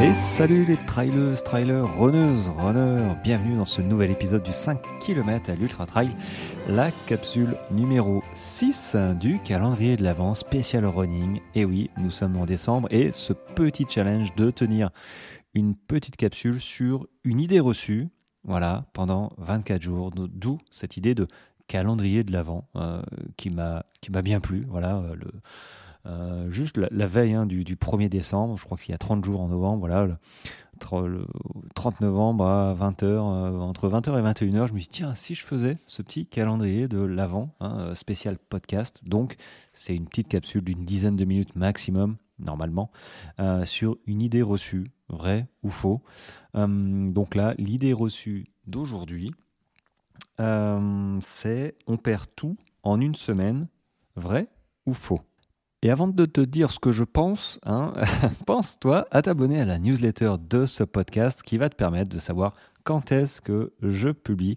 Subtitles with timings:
[0.00, 5.50] Et salut les trailers, trailers, runneuses, runners, bienvenue dans ce nouvel épisode du 5 km
[5.50, 6.08] à l'Ultra Trail,
[6.68, 11.40] la capsule numéro 6 du calendrier de l'Avent spécial running.
[11.56, 14.90] Et oui, nous sommes en décembre et ce petit challenge de tenir
[15.52, 18.08] une petite capsule sur une idée reçue,
[18.44, 21.26] voilà, pendant 24 jours, d'où cette idée de
[21.66, 23.02] calendrier de l'Avent euh,
[23.36, 23.82] qui m'a
[24.22, 25.32] bien plu, voilà, euh, le
[26.06, 29.40] euh, juste la, veille hein, du, 1er décembre, je crois qu'il y a 30 jours
[29.40, 31.26] en novembre, voilà, le,
[31.74, 35.44] 30 novembre à 20h, euh, entre 20h et 21h, je me dis tiens, si je
[35.44, 39.36] faisais ce petit calendrier de l'avant, hein, euh, spécial podcast, donc
[39.72, 42.92] c'est une petite capsule d'une dizaine de minutes maximum, normalement,
[43.64, 46.02] sur une idée reçue, vrai ou faux.
[46.54, 49.32] donc là, l'idée reçue d'aujourd'hui,
[50.38, 53.66] c'est on perd tout en une semaine,
[54.14, 54.46] vrai
[54.86, 55.20] ou faux?
[55.82, 57.92] Et avant de te dire ce que je pense, hein,
[58.46, 62.54] pense-toi à t'abonner à la newsletter de ce podcast qui va te permettre de savoir
[62.88, 64.56] quand est-ce que je publie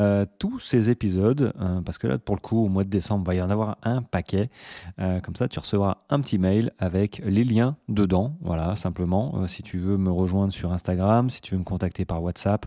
[0.00, 3.22] euh, tous ces épisodes, euh, parce que là, pour le coup, au mois de décembre,
[3.22, 4.50] il va y en avoir un paquet.
[4.98, 8.36] Euh, comme ça, tu recevras un petit mail avec les liens dedans.
[8.40, 12.20] Voilà, simplement, si tu veux me rejoindre sur Instagram, si tu veux me contacter par
[12.20, 12.66] WhatsApp,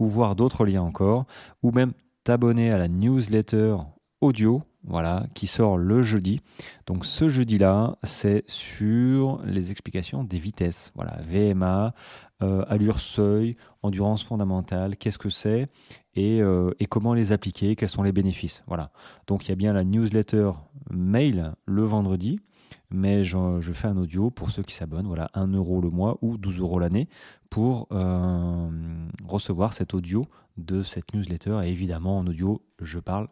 [0.00, 1.26] ou voir d'autres liens encore,
[1.62, 1.92] ou même
[2.24, 3.76] t'abonner à la newsletter
[4.20, 6.40] audio voilà, qui sort le jeudi.
[6.86, 10.92] Donc ce jeudi-là, c'est sur les explications des vitesses.
[10.94, 11.94] Voilà, VMA,
[12.42, 15.68] euh, allure seuil, endurance fondamentale, qu'est-ce que c'est
[16.14, 18.64] et, euh, et, comment les appliquer, quels sont les bénéfices.
[18.66, 18.90] Voilà.
[19.26, 20.50] Donc il y a bien la newsletter
[20.90, 22.40] mail le vendredi
[22.90, 26.36] mais je, fais un audio pour ceux qui s'abonnent, voilà, 1 euro le mois ou
[26.36, 27.08] 12 euros l'année
[27.48, 28.68] pour euh,
[29.26, 30.26] recevoir cet audio
[30.60, 31.60] de cette newsletter.
[31.64, 33.28] Et évidemment, en audio, je parle,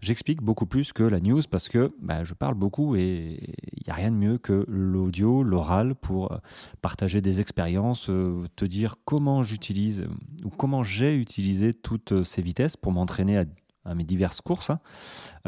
[0.00, 3.90] j'explique beaucoup plus que la news parce que bah, je parle beaucoup et il n'y
[3.90, 6.38] a rien de mieux que l'audio, l'oral pour euh,
[6.82, 10.06] partager des expériences, euh, te dire comment j'utilise
[10.44, 14.80] ou comment j'ai utilisé toutes ces vitesses pour m'entraîner à, mes diverses courses, hein,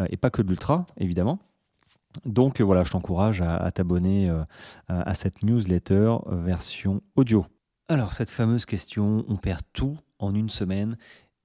[0.09, 1.41] et pas que de l'ultra, évidemment.
[2.25, 4.43] Donc voilà, je t'encourage à, t'abonner euh,
[4.89, 7.45] à cette newsletter version audio.
[7.91, 10.97] Alors cette fameuse question, on perd tout en une semaine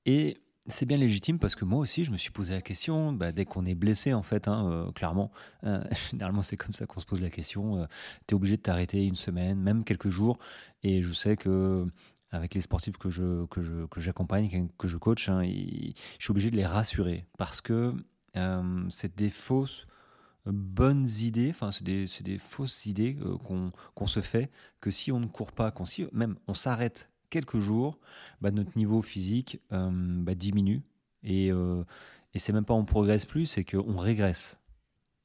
[0.06, 0.38] et
[0.68, 3.46] c'est bien légitime parce que moi aussi je me suis posé la question bah, dès
[3.46, 5.31] qu'on est blessé en fait, hein, euh, clairement.
[5.63, 7.88] Euh, généralement c'est comme ça qu'on se pose la question.
[8.28, 10.38] tu es obligé de t'arrêter une semaine, même quelques jours.
[10.84, 11.88] Et je sais que
[12.31, 16.56] avec les sportifs que je que j'accompagne, que je coach, hein, je suis obligé de
[16.56, 17.94] les rassurer parce que
[18.90, 19.88] c'est des fausses
[20.52, 23.38] bonnes idées, enfin c'est des, fausses idées euh,
[23.96, 27.59] qu'on se fait, que si on ne court pas, qu'on si même on s'arrête quelques
[27.59, 28.00] jours,
[28.40, 30.84] bah, notre niveau physique euh, bah, diminue
[31.22, 31.84] et, euh,
[32.34, 34.57] et c'est même pas on progresse plus, c'est qu'on régresse.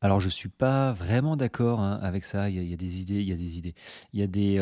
[0.01, 2.51] Alors je suis pas vraiment d'accord hein, avec ça.
[2.51, 3.75] Il y, a, des idées, il y a des idées,
[4.13, 4.61] il y a des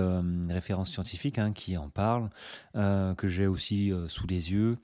[0.48, 2.28] références scientifiques hein, qui en parlent,
[2.74, 4.78] que j'ai aussi sous les yeux.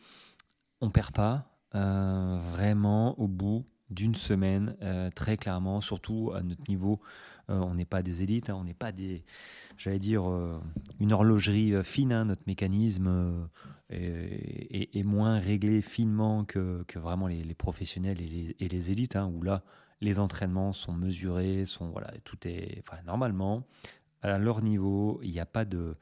[0.80, 7.00] On perd pas vraiment au bout d'une semaine, euh, très clairement, surtout à notre niveau.
[7.50, 9.24] Euh, on n'est pas des élites, hein, on n'est pas des,
[9.76, 10.58] j'allais dire, euh,
[11.00, 12.12] une horlogerie fine.
[12.12, 13.48] Hein, notre mécanisme
[13.90, 19.62] est, moins réglé finement que, vraiment les, professionnels et les, élites, hein, où là,
[20.00, 23.66] les entraînements sont mesurés, sont voilà, tout est, normalement,
[24.22, 25.96] à leur niveau, il n'y a pas de,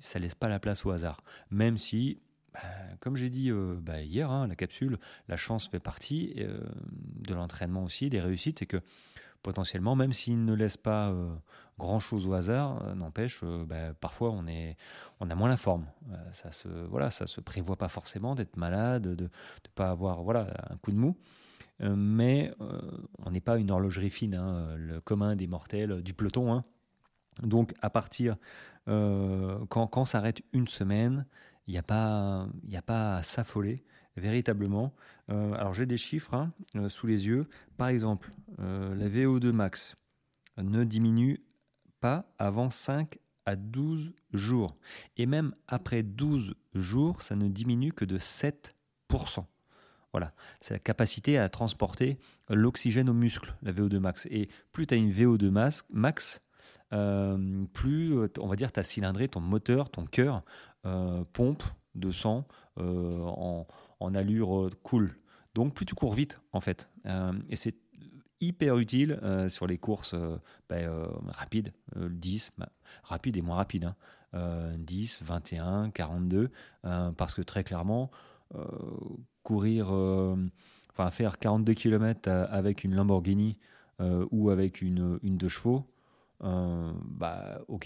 [0.00, 1.20] ça laisse pas la place au hasard.
[1.50, 2.20] Même si
[2.56, 2.68] bah,
[3.00, 6.58] comme j'ai dit euh, bah, hier, hein, la capsule, la chance fait partie euh,
[6.94, 8.78] de l'entraînement aussi, des réussites, et que
[9.42, 11.34] potentiellement, même s'il ne laisse pas euh,
[11.78, 14.76] grand-chose au hasard, n'empêche, bah, parfois on, est,
[15.20, 15.86] on a moins la forme.
[16.32, 19.28] ça se voilà, se prévoit pas forcément d'être malade, de ne
[19.74, 21.16] pas avoir voilà, un coup de mou.
[21.80, 22.52] mais
[23.24, 26.52] on n'est pas une horlogerie fine, hein, le commun des mortels du peloton.
[26.54, 26.64] Hein.
[27.42, 28.36] Donc à partir,
[28.86, 31.26] quand, quand s'arrête une semaine,
[31.66, 33.84] il n'y a, pas, a pas à s'affoler
[34.16, 34.94] véritablement.
[35.30, 37.48] Euh, alors j'ai des chiffres hein, euh, sous les yeux.
[37.76, 39.96] Par exemple, euh, la VO2 max
[40.58, 41.40] ne diminue
[42.00, 44.76] pas avant 5 à 12 jours.
[45.16, 49.44] Et même après 12 jours, ça ne diminue que de 7%.
[50.12, 52.18] Voilà, c'est la capacité à transporter
[52.48, 54.26] l'oxygène aux muscles, la VO2 max.
[54.30, 55.50] Et plus tu as une VO2
[55.90, 56.40] max,
[57.74, 60.42] plus, on va dire, ta cylindrée, ton moteur, ton cœur
[61.32, 61.62] pompe
[61.96, 62.46] de sang
[62.78, 63.20] euh,
[64.00, 65.16] en, allure euh, cool.
[65.54, 66.90] Donc plus tu cours vite en fait.
[67.48, 67.76] et c'est
[68.42, 69.18] hyper utile
[69.48, 70.14] sur les courses
[70.68, 70.90] ben,
[71.28, 72.68] rapides, 10, bah,
[73.02, 73.94] rapide et moins rapide,
[74.34, 76.50] 10, 21, 42,
[76.82, 78.10] parce que très clairement,
[79.42, 79.90] courir,
[80.90, 83.56] enfin faire 42 km avec une Lamborghini
[84.30, 85.86] ou avec une, une deux chevaux,
[86.40, 87.84] bah ok,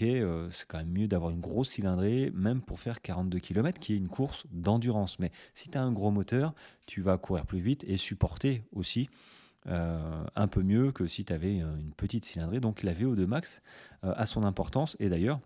[0.49, 3.97] c'est quand même mieux d'avoir une grosse cylindrée, même pour faire 42 km, qui est
[3.97, 5.19] une course d'endurance.
[5.19, 6.53] Mais si tu as un gros moteur,
[6.85, 9.09] tu vas courir plus vite et supporter aussi
[9.65, 12.59] un peu mieux que si tu avais une petite cylindrée.
[12.59, 13.61] Donc la VO2 max
[14.03, 14.97] a son importance.
[14.99, 15.39] Et d'ailleurs,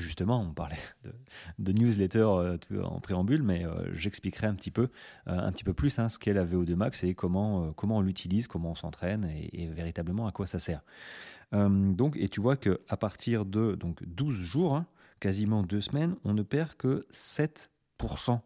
[0.00, 0.78] justement, on parlait
[1.58, 4.88] de, newsletter euh, en préambule, mais euh, j'expliquerai un petit peu,
[5.28, 8.00] euh, un petit peu plus hein, ce qu'est la VO2 Max et comment, comment on
[8.00, 10.82] l'utilise, comment on s'entraîne et, véritablement à quoi ça sert.
[11.52, 14.86] Donc, et tu vois qu'à partir de donc, 12 jours, hein,
[15.18, 18.40] quasiment deux semaines, on ne perd que 7%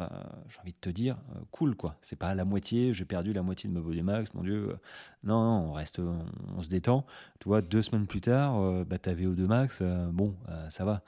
[0.00, 0.06] euh,
[0.48, 1.96] j'ai envie de te dire, euh, cool quoi.
[2.00, 4.76] C'est pas la moitié, j'ai perdu la moitié de ma body max, mon Dieu.
[5.24, 7.04] non, non, on reste, on, se détend.
[7.38, 9.82] Tu vois, deux semaines plus tard, euh, bah, ta VO2 max,
[10.12, 10.36] bon,
[10.68, 11.02] ça va.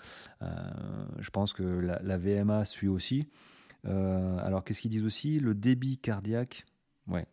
[1.18, 3.28] je pense que la, VMA suit aussi.
[3.84, 5.38] alors, qu'est-ce qu'ils disent aussi?
[5.38, 6.64] Le débit cardiaque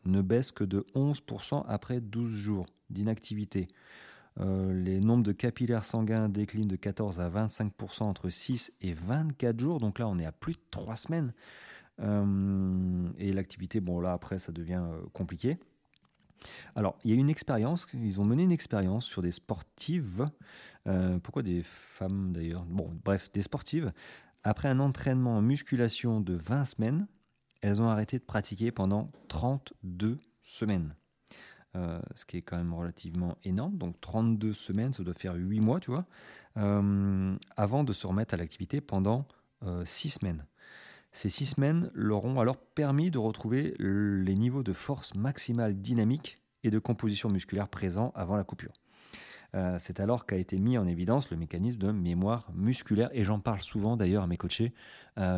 [0.06, 3.68] ne baisse que de 11% après 12 jours d'inactivité.
[4.40, 9.60] Euh, les nombres de capillaires sanguins déclinent de 14 à 25% entre 6 et 24
[9.60, 9.80] jours.
[9.80, 11.34] Donc là, on est à plus de 3 semaines.
[12.02, 15.58] Euh, et l'activité, bon là, après, ça devient euh, compliqué.
[16.74, 20.30] Alors, il y a une expérience, ils ont mené une expérience sur des sportives.
[21.22, 22.64] pourquoi des femmes d'ailleurs?
[22.66, 23.92] Bon, bref, des sportives.
[24.46, 27.08] Après un entraînement en musculation de 20 semaines,
[27.62, 30.96] elles ont arrêté de pratiquer pendant 32 semaines.
[31.76, 33.78] Euh, ce qui est quand même relativement énorme.
[33.78, 36.06] Donc 32 semaines, ça doit faire 8 mois, tu vois,
[36.58, 39.28] euh, avant de se remettre à l'activité pendant
[39.62, 39.86] 6 euh,
[40.20, 40.46] semaines.
[41.12, 46.40] Ces 6 semaines leur ont alors permis de retrouver les niveaux de force maximale dynamique
[46.64, 48.74] et de composition musculaire présents avant la coupure.
[49.78, 53.62] c'est alors qu'a été mis en évidence le mécanisme de mémoire musculaire, et j'en parle
[53.62, 54.74] souvent d'ailleurs à mes coachés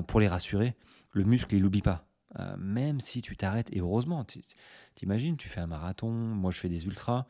[0.08, 0.76] pour les rassurer.
[1.12, 2.11] Le muscle, il n'oublie pas.
[2.58, 4.26] Même si tu t'arrêtes, et heureusement,
[4.96, 7.26] T'imagines, tu fais un marathon, moi je fais des ultras.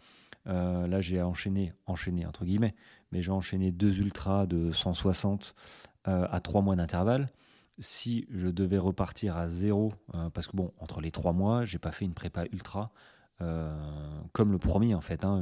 [0.48, 2.76] Euh, là, j'ai enchaîné, enchaîné entre guillemets,
[3.12, 5.56] mais j'ai enchaîné deux ultras de 160
[6.08, 7.30] euh, à trois mois d'intervalle.
[7.80, 11.80] Si je devais repartir à zéro, euh, parce que bon, entre les trois mois, j'ai
[11.80, 12.92] pas fait une prépa ultra.
[14.34, 15.42] comme le premier en fait, hein.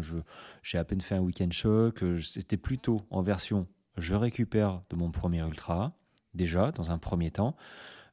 [0.64, 3.68] j'ai à peine fait un week-end choc, c'était plutôt en version
[3.98, 5.92] je récupère de mon premier ultra,
[6.34, 7.56] déjà dans un premier temps,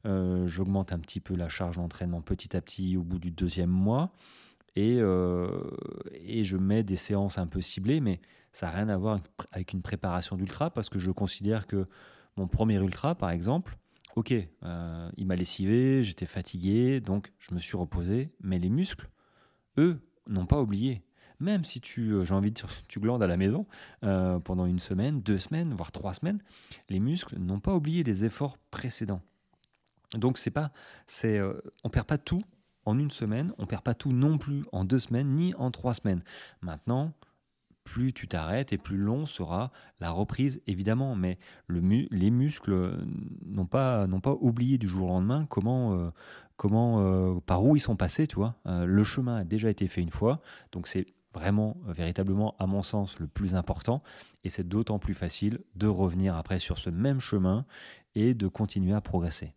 [0.07, 3.69] euh, j'augmente un petit peu la charge d'entraînement petit à petit au bout du deuxième
[3.69, 4.11] mois.
[4.75, 5.49] Et, euh,
[6.13, 8.21] et je mets des séances un peu ciblées, mais
[8.53, 9.19] ça n'a rien à voir
[9.51, 11.87] avec une préparation d'ultra parce que je considère que
[12.37, 13.75] mon premier ultra, par exemple,
[14.15, 14.33] ok,
[14.63, 19.09] euh, il m'a lessivé, j'étais fatigué, donc je me suis reposé, mais les muscles,
[19.77, 21.03] eux, n'ont pas oublié.
[21.39, 23.65] Même si tu, j'ai envie de tu glandes à la maison
[24.01, 26.41] pendant une semaine, deux semaines, voire trois semaines,
[26.89, 29.21] les muscles n'ont pas oublié les efforts précédents.
[30.13, 30.71] Donc c'est pas,
[31.05, 32.43] c'est, euh, on perd pas tout
[32.85, 35.93] en une semaine, on perd pas tout non plus en deux semaines ni en trois
[35.93, 36.23] semaines.
[36.61, 37.13] Maintenant,
[37.83, 41.15] plus tu t'arrêtes et plus long sera la reprise, évidemment.
[41.15, 41.37] Mais
[41.67, 41.79] le
[42.11, 42.97] les muscles
[43.45, 46.09] n'ont pas, n'ont pas oublié du jour au lendemain comment, euh,
[46.57, 50.11] comment, euh, par où ils sont passés, tu le chemin a déjà été fait une
[50.11, 54.01] fois, donc c'est vraiment, véritablement, à mon sens, le plus important.
[54.43, 57.65] Et c'est d'autant plus facile de revenir après sur ce même chemin
[58.15, 59.53] et de continuer à progresser.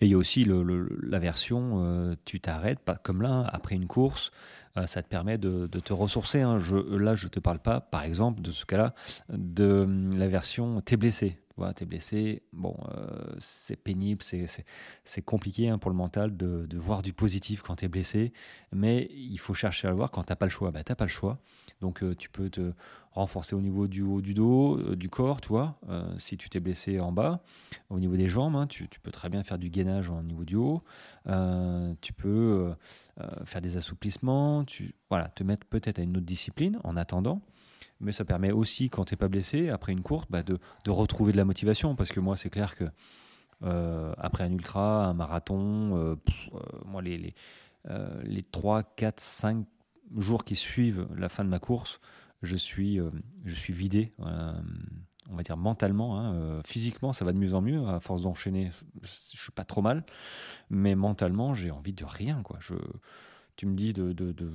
[0.00, 4.30] Et il y a aussi la version, euh, tu t'arrêtes, comme là, après une course,
[4.76, 6.42] euh, ça te permet de, te ressourcer.
[6.42, 6.58] Hein.
[6.58, 8.94] Je, là, je ne te parle pas, par exemple, de ce cas-là,
[9.30, 11.38] de la version t'es blessé.
[11.56, 16.78] Tu t'es blessé, bon, euh, c'est pénible, c'est compliqué hein, pour le mental de, de,
[16.78, 18.34] voir du positif quand tu es blessé,
[18.72, 20.70] mais il faut chercher à le voir quand tu n'as pas le choix.
[20.70, 21.38] Bah, tu n'as pas le choix.
[21.80, 22.72] Donc euh, tu peux te
[23.12, 25.78] renforcer au niveau du haut du dos, euh, du corps, tu vois.
[26.18, 27.42] Si tu t'es blessé en bas,
[27.88, 30.56] au niveau des jambes, hein, tu, peux très bien faire du gainage au niveau du
[30.56, 30.82] haut.
[32.02, 32.74] tu peux
[33.44, 37.40] faire des assouplissements, tu, voilà, te mettre peut-être à une autre discipline en attendant.
[38.00, 41.32] Mais ça permet aussi, quand tu n'es pas blessé, après une course, bah, de, retrouver
[41.32, 41.96] de la motivation.
[41.96, 42.84] Parce que moi, c'est clair que
[44.18, 46.18] après un ultra, un marathon,
[46.84, 47.34] moi, les, les,
[48.24, 49.66] les 3, 4, 5
[50.16, 52.00] jours qui suivent la fin de ma course,
[52.42, 53.10] je suis, euh,
[53.44, 54.52] je suis vidé, euh,
[55.30, 56.18] on va dire mentalement.
[56.18, 57.86] Hein, euh, physiquement, ça va de mieux en mieux.
[57.88, 58.70] À force d'enchaîner,
[59.02, 59.08] je
[59.40, 60.04] suis pas trop mal.
[60.70, 62.42] Mais mentalement, j'ai envie de rien.
[62.42, 62.58] Quoi.
[62.60, 62.74] Je,
[63.56, 64.52] tu me dis de, de, de,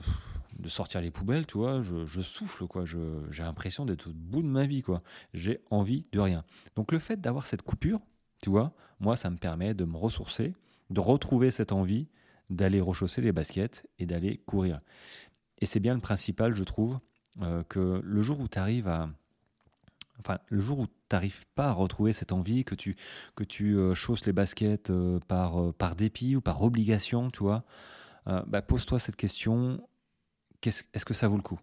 [0.67, 2.67] sortir les poubelles, tu vois, je, je souffle.
[2.67, 2.85] quoi.
[2.85, 4.83] J'ai l'impression d'être au bout de ma vie.
[4.83, 5.01] quoi.
[5.33, 6.43] J'ai envie de rien.
[6.75, 7.99] Donc le fait d'avoir cette coupure,
[8.41, 10.53] tu vois, moi, ça me permet de me ressourcer,
[10.89, 12.07] de retrouver cette envie
[12.51, 14.81] d'aller rechausser les baskets et d'aller courir.
[15.59, 16.99] Et c'est bien le principal, je trouve,
[17.41, 19.09] euh, que le jour où tu arrives à.
[20.19, 22.95] Enfin, le jour où tu n'arrives pas à retrouver cette envie, que tu,
[23.35, 27.63] que tu euh, chausses les baskets euh, par, par dépit ou par obligation, tu vois,
[28.25, 29.81] bah, pose-toi cette question.
[30.63, 31.59] Est-ce que ça vaut le coup?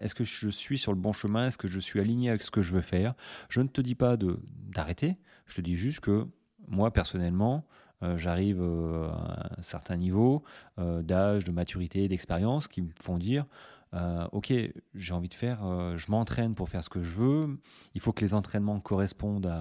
[0.00, 1.46] Est-ce que je suis sur le bon chemin?
[1.46, 3.14] Est-ce que je suis aligné avec ce que je veux faire?
[3.48, 5.16] Je ne te dis pas d'arrêter,
[5.46, 6.26] je te dis juste que
[6.68, 7.66] moi, personnellement,
[8.02, 10.42] euh, j'arrive euh, à un certain niveau
[10.78, 13.46] euh, d'âge, de maturité, d'expérience qui me font dire
[14.30, 14.54] ok,
[14.94, 15.64] j'ai envie de faire,
[15.96, 17.58] je m'entraîne pour faire ce que je veux.
[17.96, 19.52] Il faut que les entraînements correspondent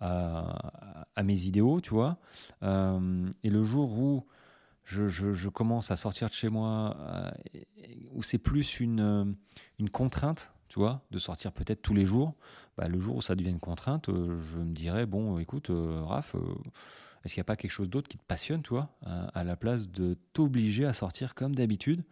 [0.00, 2.18] à, à, mes idéaux, tu vois.
[2.62, 4.26] et le jour où
[4.84, 7.32] je, commence à sortir de chez moi,
[8.12, 9.36] où c'est plus une,
[9.78, 12.34] une contrainte, tu vois, de sortir peut-être tous les jours,
[12.76, 16.34] bah, le jour où ça devient une contrainte, je me dirais, bon, écoute, Raph,
[17.24, 19.88] est-ce qu'il n'y a pas quelque chose d'autre qui te passionne, toi, à, la place
[19.88, 22.04] de t'obliger à sortir comme d'habitude?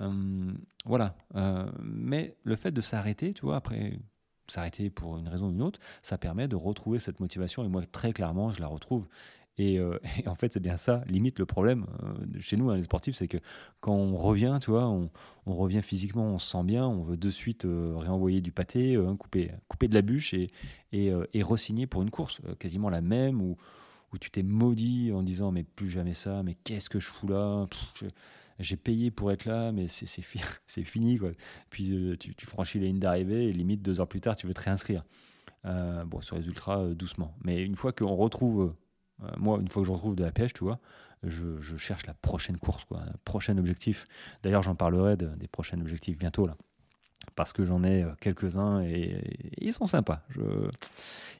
[0.00, 0.52] Euh,
[0.84, 1.16] Voilà.
[1.34, 3.98] Euh, mais le fait de s'arrêter, tu vois, après
[4.46, 7.64] s'arrêter pour une raison ou une autre, ça permet de retrouver cette motivation.
[7.64, 9.06] Et moi, très clairement, je la retrouve.
[9.58, 11.86] Et, euh, en fait, c'est bien ça, limite le problème
[12.40, 13.38] chez nous, hein, les sportifs, c'est que
[13.80, 15.10] quand on revient, tu vois, on,
[15.46, 19.88] revient physiquement, on se sent bien, on veut de suite réenvoyer du pâté, couper, couper
[19.88, 20.50] de la bûche et,
[20.92, 23.56] et, et re-signer pour une course, quasiment la même ou,
[24.14, 27.26] où tu t'es maudit en disant mais plus jamais ça, mais qu'est-ce que je fous
[27.26, 27.66] là
[28.60, 30.22] J'ai payé pour être là, mais c'est
[30.84, 31.18] fini.
[31.18, 31.32] Quoi.
[31.68, 34.54] Puis euh, tu, franchis la ligne d'arrivée et limite deux heures plus tard, tu veux
[34.54, 35.04] te réinscrire.
[35.66, 37.34] Euh, bon, sur les euh, doucement.
[37.42, 38.74] Mais une fois qu'on retrouve,
[39.36, 40.78] moi, une fois que je retrouve de la pêche, tu vois,
[41.22, 44.06] je, cherche la prochaine course, quoi, prochain objectif.
[44.42, 46.56] D'ailleurs, j'en parlerai des prochains objectifs bientôt là
[47.34, 50.22] parce que j'en ai euh, quelques-uns et, ils sont sympas.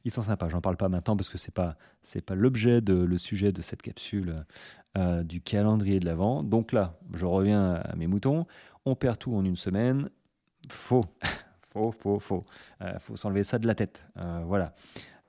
[0.05, 0.49] Ils sont sympas.
[0.49, 3.63] J'en parle pas maintenant parce que c'est pas c'est pas l'objet de le sujet de
[3.63, 4.45] cette capsule
[4.97, 6.43] euh, du calendrier de l'avant.
[6.43, 8.47] Donc là, je reviens à mes moutons.
[8.85, 10.11] On perd tout en une semaine.
[10.69, 11.07] Faux,
[11.73, 12.45] faux, faux, faux.
[12.83, 14.07] Euh, faut s'enlever ça de la tête.
[14.45, 14.75] voilà.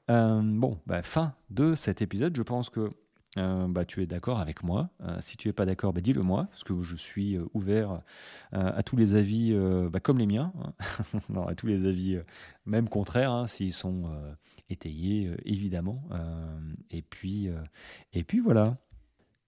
[0.07, 2.35] Bon, bah, fin de cet épisode.
[2.35, 2.89] Je pense que
[3.37, 4.89] euh, bah, tu es d'accord avec moi.
[5.01, 8.01] Euh, si tu n'es pas d'accord, bah, dis-le moi, parce que je suis euh, ouvert
[8.51, 9.57] à tous les avis,
[10.03, 11.47] comme les miens, hein.
[11.47, 12.17] à tous les avis,
[12.65, 14.09] même contraires, hein, s'ils sont
[14.69, 16.03] étayés, évidemment.
[16.89, 17.49] et, puis,
[18.13, 18.77] et puis voilà.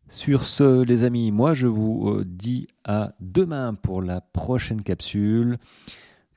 [0.10, 5.58] Sur ce, les amis, moi je vous dis à demain pour la prochaine capsule.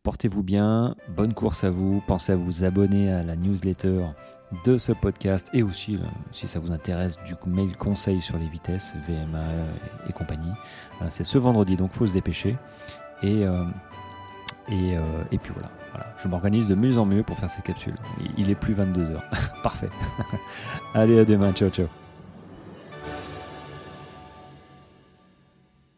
[0.03, 4.07] Portez-vous bien, bonne course à vous, pensez à vous abonner à la newsletter
[4.65, 8.49] de ce podcast et aussi, euh, si ça vous intéresse, du mail conseil sur les
[8.49, 9.45] vitesses, VMA
[10.09, 10.53] et compagnie.
[11.03, 12.57] Euh, c'est ce vendredi, donc faut se dépêcher.
[13.23, 13.63] Et, euh,
[14.71, 14.95] et,
[15.33, 15.69] et puis voilà,
[16.23, 17.97] je m'organise de mieux en mieux pour faire ces capsules.
[18.39, 19.19] Il est plus 22h.
[19.63, 19.91] Parfait.
[20.95, 21.53] Allez, à demain.
[21.53, 21.89] Ciao, ciao.